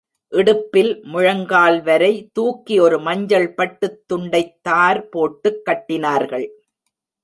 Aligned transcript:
இடுப்பில் 0.27 0.99
முழங்கால் 1.03 1.83
வரை, 1.83 2.29
தூக்கி 2.33 2.79
ஒரு 2.79 2.99
மஞ்சள் 2.99 3.53
பட்டுத் 3.53 4.03
துண்டைத் 4.13 4.59
தார் 4.61 5.09
போட்டுக் 5.09 5.61
கட்டினார்கள். 5.65 6.47